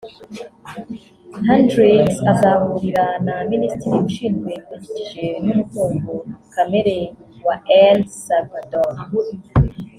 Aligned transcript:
Hendricks 1.47 2.17
azahahurira 2.31 3.05
na 3.25 3.35
Minisitiri 3.51 3.95
Ushinzwe 4.07 4.49
Ibidukikije 4.55 5.23
n’Umutungo 5.43 6.11
Kamere 6.53 6.95
wa 7.47 7.55
El 7.83 7.97
Salvador 8.25 8.93